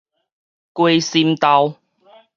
[0.73, 1.77] 雞心豆